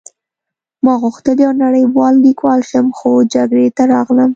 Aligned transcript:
ما 0.83 0.93
غوښتل 1.03 1.37
یو 1.45 1.53
نړۍوال 1.63 2.13
لیکوال 2.25 2.61
شم 2.69 2.87
خو 2.97 3.11
جګړې 3.33 3.67
ته 3.77 3.83
راغلم 3.93 4.29